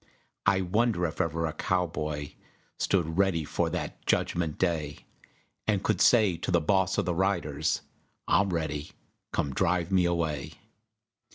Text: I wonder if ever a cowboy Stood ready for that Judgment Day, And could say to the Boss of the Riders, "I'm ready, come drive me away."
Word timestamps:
I 0.47 0.61
wonder 0.61 1.05
if 1.05 1.21
ever 1.21 1.45
a 1.45 1.53
cowboy 1.53 2.31
Stood 2.79 3.19
ready 3.19 3.43
for 3.43 3.69
that 3.69 4.03
Judgment 4.07 4.57
Day, 4.57 5.05
And 5.67 5.83
could 5.83 6.01
say 6.01 6.37
to 6.37 6.49
the 6.49 6.59
Boss 6.59 6.97
of 6.97 7.05
the 7.05 7.13
Riders, 7.13 7.83
"I'm 8.27 8.49
ready, 8.49 8.93
come 9.31 9.53
drive 9.53 9.91
me 9.91 10.05
away." 10.05 10.53